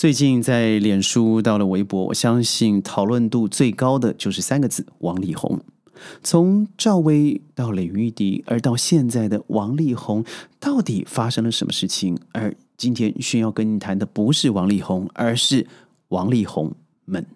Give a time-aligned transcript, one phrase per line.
[0.00, 5.60] 最近在脸书到了微博，我相信讨论度最高的就是三个字：王力宏。
[6.22, 10.24] 从赵薇到雷玉迪，而到现在的王力宏，
[10.58, 12.16] 到底发生了什么事情？
[12.32, 15.66] 而今天炫耀跟你谈的不是王力宏，而是
[16.08, 16.72] 王力宏
[17.04, 17.26] 们。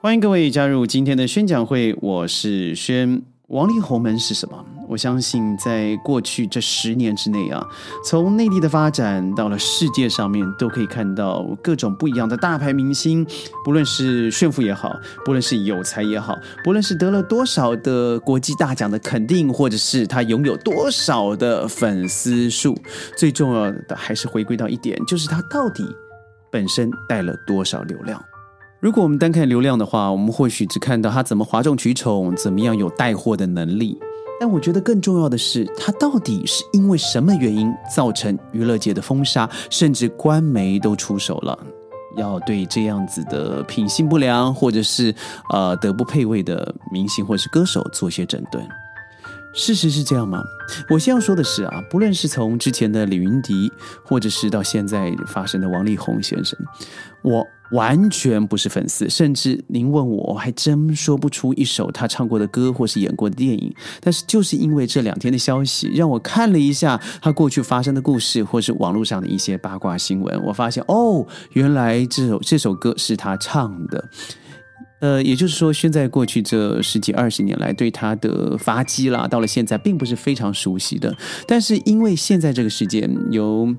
[0.00, 3.20] 欢迎各位加入今天的宣讲会，我是轩。
[3.48, 4.64] 王力宏们是什么？
[4.94, 7.60] 我相信，在过去这十年之内啊，
[8.04, 13.26] 从内地的发展到了世界上面，都可以看到各种不一样的大牌明星。
[13.64, 22.78] 不论是炫富也好，不论是有才也好，不论是得了多少的国际大奖的肯定，或者是他拥有多少的粉丝数，
[23.16, 25.84] 最重要的还是回归到一点，就是他到底
[26.52, 28.24] 本身带了多少流量。
[28.78, 33.98] 如果我们单看流量的话，我们或许只看到他怎么哗众取宠，怎么样有带货的能力。
[34.40, 41.58] 但我觉得更重要的是，他到底是因为什么原因造成娱乐界的封杀，甚至官媒都出手了，
[42.16, 45.14] 要对这样子的品性不良或者是
[45.50, 48.66] 呃德不配位的明星或是歌手做些整顿。
[49.56, 50.42] 事实是这样吗？
[50.90, 53.70] 我先要说的是啊，不论是从之前的李云迪，
[54.04, 56.58] 或者是到现在发生的王力宏先生，
[57.22, 63.74] 我完全不是粉丝，甚至您问我，我还真说不出一首他唱过的歌或是演过的电影。
[64.00, 74.08] 但是就是因为这两天的消息，让我看了一下他过去发生的故事，或是网络上的一些八卦新闻，我发现哦，原来这首这首歌是他唱的。
[75.00, 81.14] 呃，也就是说，现在过去这十几二十年来，对他的发迹啦，到了现在，并不是非常熟悉的。
[81.46, 83.74] 但是因为现在这个时间，由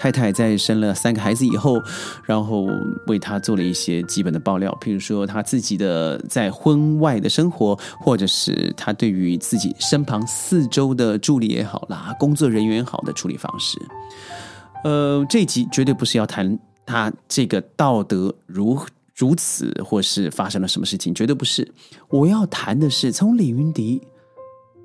[0.00, 1.78] 太太在生了三个孩子以后，
[2.24, 2.66] 然后
[3.06, 13.78] 为他做了一些基本的爆料，譬如说他自己的在婚外的生活，或者是他对于自己身旁四周的助理也好啦，工作人员好的处理方式。
[14.84, 18.80] 呃，这一集绝对不是要谈他这个道德如。
[19.16, 21.70] 如此，或是发生了什么事情，绝对不是。
[22.08, 24.00] 我要谈的是，从李云迪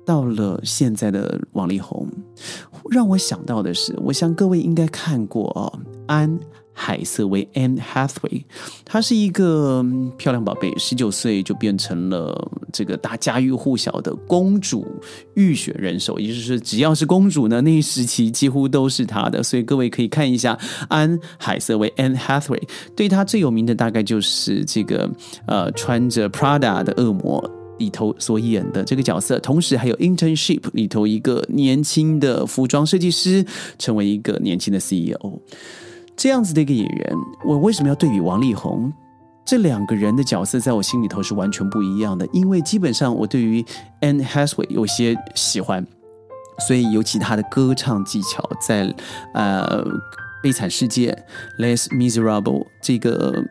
[0.06, 2.08] 到了现在的王力宏，
[2.90, 6.38] 让我想到的是，我想各位应该看过哦，安。
[6.78, 8.44] 海瑟薇 （Anne Hathaway），
[8.84, 9.82] 她是一个
[10.18, 14.86] 漂亮宝贝，十九岁就变成了这个大家喻户晓的公主
[15.36, 19.42] 浴血人手，也就是，只要是公主呢，那一时期几乎都是她的。
[19.42, 20.58] 所以各位可以看一下
[20.90, 25.10] 安海瑟薇 （Anne Hathaway），对她最有名的大概就是这个
[25.46, 27.42] 呃，穿着 Prada 的恶魔
[27.78, 33.44] 里头所演的这个角色，同时还有 Internship 里头一个年轻的服装设计师，
[33.78, 35.40] 成为一个年轻的 CEO。
[36.16, 37.12] 这样子的一个演员，
[37.44, 38.92] 我为什么要对比王力宏？
[39.44, 42.26] 这两个人的角色在我心里头是完全不一样的。
[42.32, 43.64] 因为基本上我对于
[44.00, 45.86] Anne Hathaway 有些喜欢，
[46.66, 48.92] 所以尤其他的歌唱技巧，在
[49.34, 49.84] 呃
[50.42, 51.16] 《悲惨世界》
[51.62, 53.44] Less Miserable 这个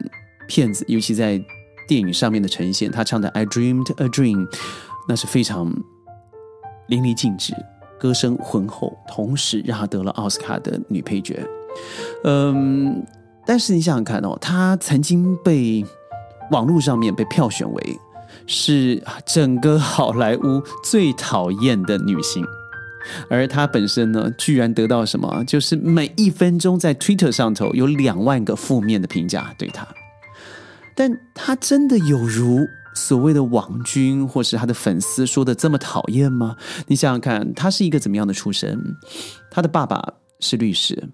[0.48, 1.42] 片子，尤其在
[1.88, 4.46] 电影上面的呈现，他唱的《I Dreamed a Dream》，
[5.08, 5.74] 那是非常
[6.88, 7.54] 淋漓尽致，
[8.00, 11.40] 歌声浑厚，同时让他得了奥斯卡的女配角。
[12.24, 13.06] 嗯，
[13.46, 15.86] 但是你想想看哦，她曾经被
[16.52, 18.00] 网络上面被票选为
[18.48, 22.46] 是整个好莱坞最讨厌的女星，
[23.30, 25.44] 而她本身呢，居然得到什么？
[25.46, 29.86] 就是每一分钟在 Twitter 上头有两万个负面的评价对她。
[30.96, 36.56] 但他真的有如所谓的网军或是他的粉丝说的这么讨厌吗？
[36.88, 38.80] 你想想看，他是一个怎么样的出身？
[39.52, 41.10] 他的爸爸是律师。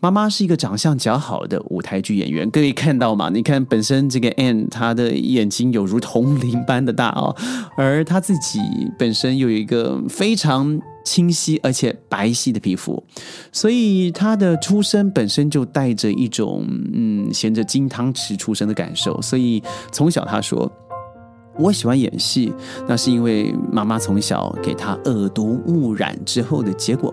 [0.00, 3.30] 妈妈是一个长相较好的舞台剧演员，各位看到吗？
[3.34, 7.34] 你看本身这个 Anne，她的眼睛有如铜铃般的大哦，
[7.76, 8.60] 而她自己
[8.96, 13.02] 本身有一个非常清晰而且白皙的皮肤，
[13.50, 16.64] 所以她的出生本身就带着一种
[16.94, 19.20] 嗯，衔着金汤匙出生的感受。
[19.20, 19.60] 所以
[19.90, 20.70] 从小她说，
[21.58, 22.52] 我喜欢演戏，
[22.86, 27.12] 那是因为妈妈从小给她耳濡目染之后的结果。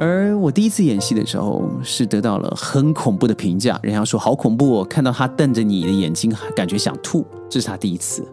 [0.00, 7.26] 而我第一次演戏的时候，是得到了很恐怖的评价，人家说好恐怖哦，看到他瞪着你的眼睛，感觉想吐。
[7.50, 8.24] 这是他第一次，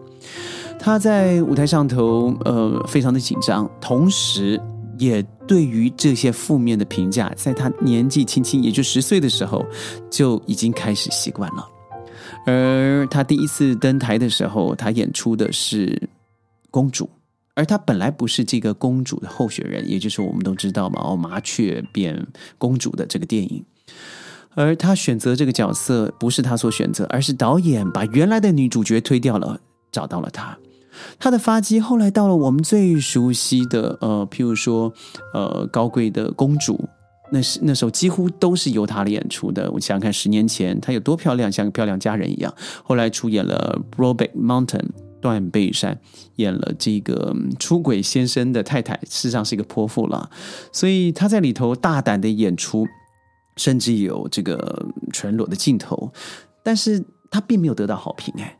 [0.78, 4.60] 他在舞台上头，呃，非常的紧张，同时
[4.98, 9.64] 也对于这些负面的评价，在他年纪轻轻，也就十岁的时候，
[10.08, 11.68] 就已经开始习惯了。
[12.46, 16.08] 而他第一次登台的时候，他演出的是
[16.70, 17.08] 公主。
[17.56, 22.24] 而她本来不是这个公主的候选人，也就是我们都知道嘛，哦，麻雀变
[22.58, 23.64] 公主的这个电影。
[24.54, 29.58] 而她选择这个角色不是她所选择，而是导演把原来的女主角推掉了，
[29.90, 30.56] 找到了她。
[31.18, 34.92] 她的发迹后来到了我们最熟悉的呃，譬如说
[35.34, 36.88] 呃高贵的公主，
[37.30, 39.70] 那是那时候几乎都是由她来演出的。
[39.72, 42.54] 我想想看，十年前她有多漂亮，像个漂亮佳人一样。
[42.82, 44.66] 后来出演了《Brokeback Mountain》
[45.26, 45.98] 断背山，
[46.36, 50.30] 演了这个出轨先生的太太，事实上是一个泼妇了。
[50.70, 52.86] 所以他在里头大胆的演出，
[53.56, 56.12] 甚至有这个全裸的镜头，
[56.62, 58.56] 但是他并没有得到好评哎。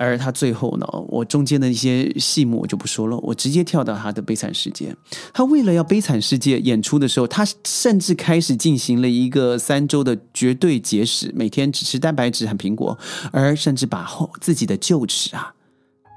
[0.00, 4.92] 而他最后呢，我中间的一些戏目我就不说了，我直接跳到他的《悲惨世界》。
[5.34, 12.96] 他为了要《悲惨世界》演出的时候，他甚至开始进行了一个三周的绝对节食，每天只吃蛋白质和苹果，
[13.32, 15.52] 而甚至把后自己的臼齿啊，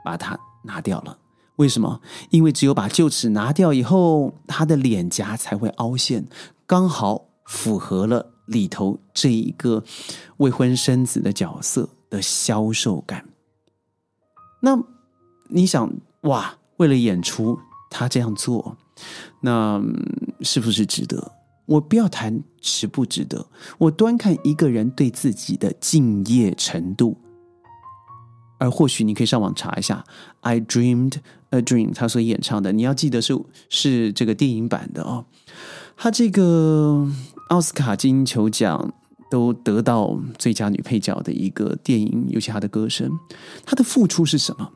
[0.04, 1.18] 把它拿掉了。
[1.58, 2.02] 为什么？
[2.30, 6.26] 因为只有把臼齿拿掉以后，他的脸颊才会凹陷，
[6.66, 9.84] 刚好符合了里头这一个
[10.38, 13.26] 未婚生子的角色的销售感。
[14.62, 14.82] 那
[15.50, 16.58] 你想哇？
[16.78, 17.60] 为了演出，
[17.92, 18.76] 他这样做，
[19.42, 19.80] 那
[20.42, 21.34] 是不是值得？
[21.68, 23.46] 我不要谈值不值得，
[23.78, 27.16] 我端看一个人对自己的敬业程度。
[28.62, 30.06] 而或许你可以上网查一下
[30.42, 31.16] 《I Dreamed
[31.50, 33.36] a Dream》，他所演唱的，你要记得是
[33.70, 35.26] 是这个电影版的哦。
[35.98, 37.08] 他这个
[37.50, 38.94] 奥斯卡金球奖。
[39.32, 43.10] 都得到最佳女配角的一个电影，尤其他的歌声，
[43.66, 44.70] 他的付出是什么？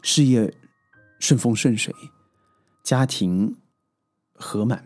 [0.00, 0.54] 事业
[1.20, 1.94] 顺风顺水，
[2.82, 3.54] 家庭
[4.32, 4.82] 和满，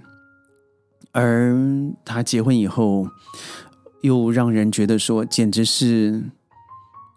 [1.12, 1.54] 而
[2.04, 3.08] 他结婚以后，
[4.02, 6.24] 又让人觉得说，简直是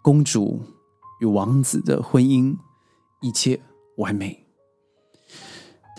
[0.02, 0.60] 公主
[1.20, 2.56] 与王子的婚姻，
[3.20, 3.60] 一切
[3.96, 4.46] 完美。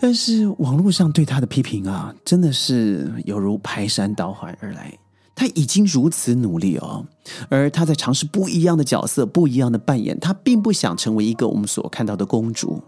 [0.00, 4.92] 但是网络上对她的批评啊，真的是犹如排山倒海而来。
[5.34, 7.04] 他已经如此努力哦，
[7.48, 10.16] 而他在尝试不一样的角色、不一样的扮演。
[10.20, 12.80] 他并不想成为一个我们所看到的公主，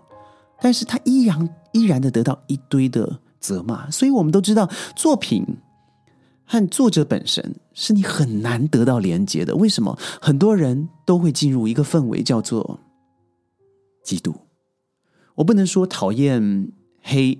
[0.60, 3.90] 但是他依然依然的得到一堆的责骂。
[3.90, 5.44] 所以我们都知道，作品
[6.44, 9.56] 和作者本身是你很难得到连接的。
[9.56, 9.98] 为什么？
[10.20, 12.80] 很多人都会进入一个氛围，叫做
[14.04, 14.34] 嫉妒。
[15.36, 16.70] 我不能说讨厌
[17.02, 17.38] 黑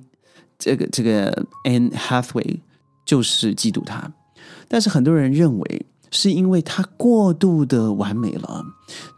[0.59, 2.61] 这个这个 Anne Hathaway
[3.05, 4.13] 就是嫉妒他。
[4.69, 8.65] 但是很多人认为，是因为他过度的完美了，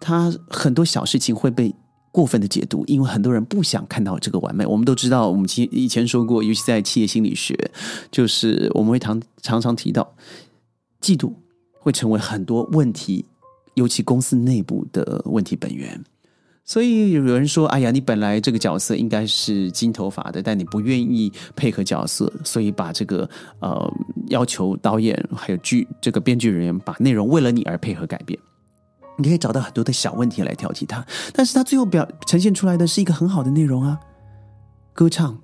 [0.00, 1.74] 他很多小事情会被
[2.16, 4.64] 过分的解读，因为很多人不想看到这个完美。
[4.64, 7.54] 我们都知道，我们以以前说过，尤其在企业心理学，
[8.10, 10.16] 就是我们会常常常提到，
[11.02, 11.34] 嫉妒
[11.78, 13.26] 会成为很多问题，
[13.74, 16.02] 尤其公司内部的问题本源。
[16.64, 23.28] 所以有人说：“哎呀，你本来这个角色应该是金头发的，但你不愿意配合角色，所以把这个
[23.60, 23.92] 呃
[24.28, 28.40] 要求导演还有剧这个编剧人员把内容为了你而配合改变。
[29.18, 33.98] 你可以找到很多的小问题来挑剔他，但是他最后表呈现出来的是一个很好的内容啊，
[34.92, 35.38] 歌唱、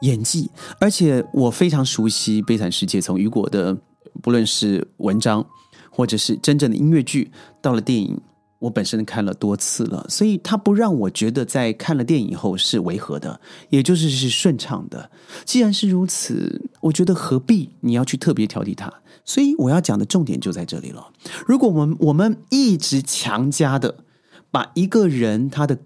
[0.00, 0.50] 演技，
[0.80, 3.76] 而且我非常熟悉《悲惨世界》，从雨果的
[4.20, 5.46] 不论是文章
[5.90, 7.30] 或者是真正的音乐剧，
[7.60, 8.20] 到了电影。”
[8.62, 15.10] 我本身看了多次了，所以他不让我觉得在看了电影后是违和的，也就是是顺畅的。
[15.44, 18.92] 既然是如此，我觉得何必你要去特别挑剔他？
[19.24, 21.12] 所以我要讲的重点就在这里了。
[21.46, 24.04] 如果我们我们一直强加的
[24.50, 25.78] 把一个人他的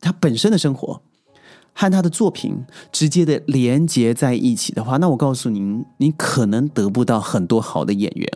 [0.00, 1.02] 他本身的生活
[1.72, 8.28] 和他的作品直接的连接在一起的话，那我告诉您，你可能得不到很多好的演员。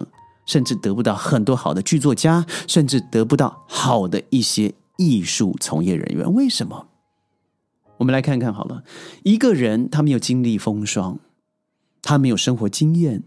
[0.47, 6.33] 甚至得不到很多好的剧作家，甚至得不到好的一些艺术从业人员。
[6.35, 6.87] 为什么？
[7.97, 8.83] 我们来看看好了，
[9.23, 11.19] 一个人他没有经历风霜，
[12.03, 13.23] 他没有生活经验，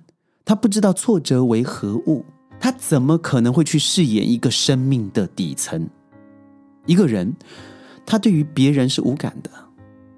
[0.46, 2.26] 他不知道挫折为何物，
[2.60, 5.90] 他怎么可能会去饰演一个生命的底层？
[6.86, 7.34] 一个人，
[8.06, 9.50] 他对于别人是无感的，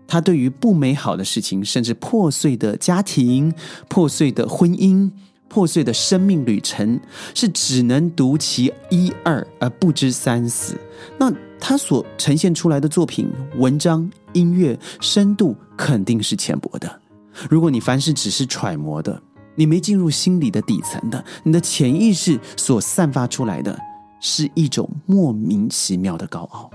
[0.08, 3.54] 他对于不美好的事情，甚至破碎的家庭、
[3.88, 5.12] 破碎的婚姻。
[5.50, 7.00] 破碎的生命旅程
[7.34, 10.80] 是只能读其一二而不知三四。
[11.18, 11.30] 那
[11.60, 17.02] 他所呈现出来的作品、文章、音乐深度肯定是浅薄的。
[17.50, 19.22] 如果你凡事只是揣摩的，
[19.56, 23.78] 你没进入心理的底层的，你的潜意识所散发出来的
[24.22, 26.70] 是一种莫名其妙的高傲。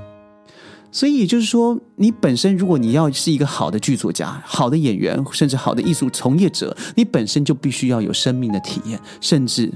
[0.94, 9.68] 所以也就是说，你本身如果你要是一个好的剧作家、好的演员，甚至好的艺术从业者，你本身就必须要有生命的体验，甚至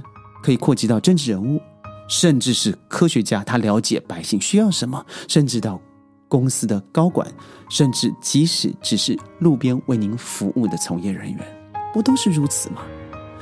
[0.44, 1.60] 可以扩及到政治人物，
[2.08, 5.80] 甚至是科学家，他了解百姓需要什么，甚至到
[6.28, 7.26] 公司的高管，
[7.68, 11.40] 甚至即使只是路边为您服务的从业人员，
[11.92, 12.82] 不都是如此吗？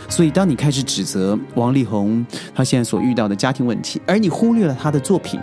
[0.08, 5.38] 所以，当你开始指责王力宏他现在所遇到的家庭问题，而你忽略了他的作品。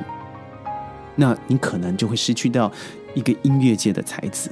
[1.16, 2.72] 那你可能就会失去掉
[3.14, 4.50] 一个音乐界的才子。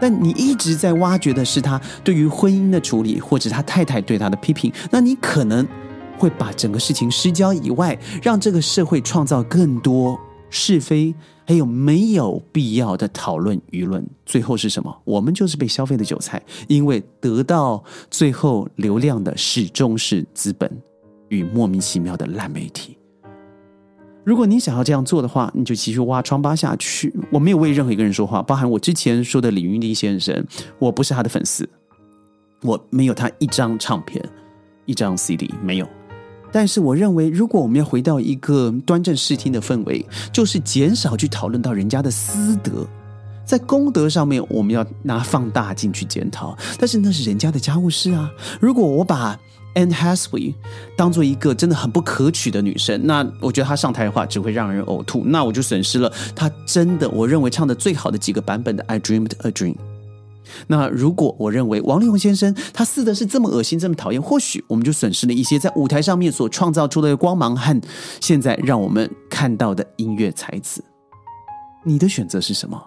[0.00, 5.66] 但你一直在挖掘的是他对于婚姻的处理，或者他太太对他的批评，那你可能
[6.16, 10.16] 会把整个事情失焦以外，让这个社会创造更多
[10.50, 11.12] 是非，
[11.44, 14.06] 还有没有必要的讨论舆论。
[14.24, 14.96] 最后是什么？
[15.04, 20.70] 我们就是被消费的韭菜，因为得到最后流量的始终是资本
[21.28, 22.96] 与莫名其妙的烂媒体。
[24.28, 27.10] 如果你想要这样做的话，你就继续挖疮疤下去。
[27.30, 30.46] 我没有为任何一个人说话，包含我之前说的李云迪先生，
[30.78, 31.66] 我不是他的粉丝，
[32.60, 34.22] 我没有他一张唱片、
[34.84, 35.88] 一张 CD 没有。
[36.52, 42.86] 但是我认为，如果我们要回到一个端正视听的氛围，就是减少去讨论到人家的私德，
[43.46, 46.54] 在功德上面，我们要拿放大镜去检讨。
[46.78, 48.30] 但是那是人家的家务事啊。
[48.60, 49.40] 如果我把
[49.74, 50.54] Anne Hathaway
[50.96, 59.74] 当做一个真的很不可取的女生，那我觉得她上台的话只会让人呕吐，那我就损失了她真的我认为唱的最好的几个版本的《I Dreamed a Dream》。
[60.66, 67.78] 那如果我认为王力宏先生他似的是这么恶心、这么讨厌，或许我们就损失了一些在舞台上面所创造出的光芒和
[68.18, 70.82] 现在让我们看到的音乐才子。
[71.84, 72.82] 你的选择是什么？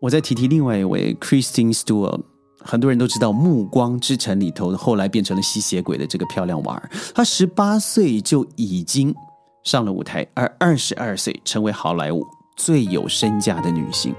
[0.00, 2.20] 我再提提另外一位 Christine Stewart。
[2.64, 9.14] 很多人都知道《暮光之城》里头后来变成了吸血鬼的这个漂亮娃儿，她十八岁就已经
[9.62, 14.14] 上了舞台，而二十二岁成为好莱坞最有身价的女性。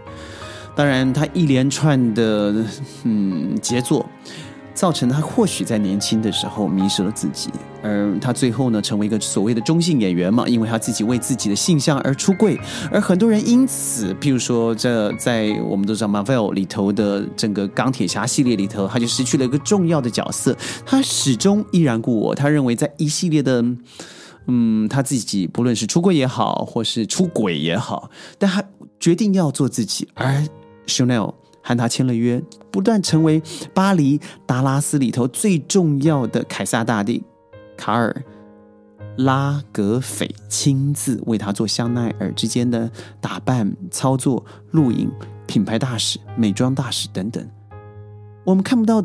[0.75, 2.63] 当然，她一连串的
[3.03, 4.05] 嗯杰作。
[4.75, 7.49] 造成他或许在年轻的时候迷失了自己，
[7.81, 12.59] 而他最后呢，成为一个所谓的中性演员嘛，因为他自己为自己的性向而出柜，
[12.91, 20.55] 而很多人因此，譬如说，这在我们都知道 Marvel 里头的整个钢铁侠系列里头，他就失去了一个重要的角色，
[20.85, 22.35] 他始终依然故我。
[22.35, 23.63] 他认为在一系列的，
[24.47, 28.61] 嗯，他自己不论是出柜也好，或是出轨也好，但他
[28.99, 30.45] 决定要做自己，而
[30.85, 31.33] Chanel。
[31.65, 33.41] 和他签了约，不断成为
[33.73, 37.23] 巴黎达拉斯里头最重要的凯撒大帝
[37.75, 38.15] 卡尔
[39.17, 45.11] 拉格斐亲自为他做香奈儿之间的打扮、操作、录影、
[45.47, 47.43] 品牌大使、美妆大使等等。
[48.43, 49.03] 我们看不到，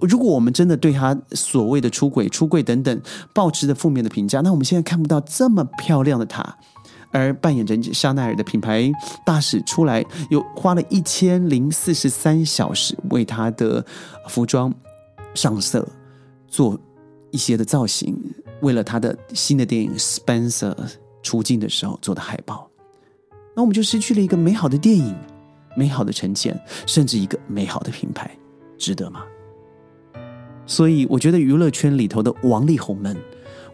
[0.00, 3.00] 如果我们真的对他所谓的出轨、出柜等等
[3.32, 6.58] 抱持的负面的评价，那我们现在看不到这么漂亮的他。
[7.14, 8.90] 而扮演着香奈儿的品牌
[9.24, 13.82] 大使出来，又花了一千零四十三小时为他的
[14.28, 14.74] 服装
[15.32, 15.88] 上色，
[16.48, 16.76] 做
[17.30, 18.20] 一些的造型，
[18.62, 20.74] 为了他的新的电影《Spencer》
[21.22, 22.68] 出镜的时候做的海报，
[23.54, 25.14] 那我们就失去了一个美好的电影、
[25.76, 28.28] 美好的呈现，甚至一个美好的品牌，
[28.76, 29.22] 值得吗？
[30.66, 33.16] 所以，我觉得娱乐圈里头的王力宏们。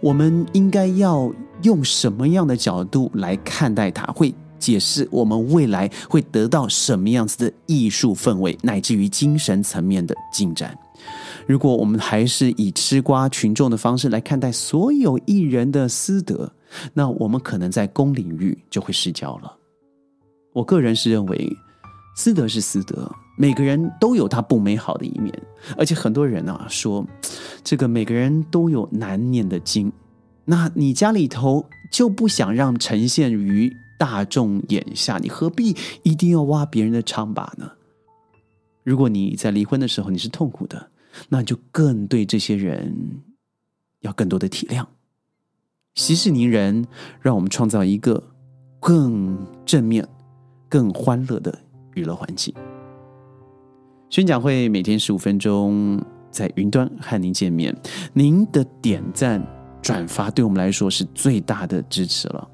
[0.03, 1.31] 我们应该要
[1.63, 4.05] 用什么样的角度来看待它？
[4.13, 10.77] 会解释我们未来会得到什么样子的艺术氛围，乃至于精神层面的进展。
[11.47, 16.53] 如果我们还是以吃瓜群众的方式来看待所有艺人的私德，
[16.93, 19.57] 那我们可能在公领域就会失焦了。
[20.53, 21.49] 我个人是认为，
[22.15, 25.33] 私德是私德，每个人都有他不美好的一面，
[25.79, 27.07] 而且很多人啊说。
[27.63, 29.93] 这个每个人都有难念的经，
[30.51, 37.71] 那你家里头就不想让呈现于大众眼下，你何必一定要挖别人的疮疤呢？
[38.83, 40.91] 如果你在离婚的时候你是痛苦的，
[41.29, 43.23] 那就更对这些人
[44.01, 44.85] 要更多的体谅，
[45.95, 46.85] 息事宁人，
[47.21, 48.21] 让我们创造一个
[48.81, 50.05] 更正面、
[50.69, 51.57] 更欢乐的
[51.95, 52.53] 娱乐环境。
[54.09, 56.05] 宣讲会每天十五分钟。
[56.33, 57.77] 在云端和您见面，
[58.13, 59.45] 您的点赞、
[59.83, 62.49] 转发对我们来说是最大的支持了。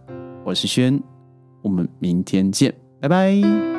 [0.45, 1.01] 我是轩，
[1.63, 3.76] 我们明天见，拜拜。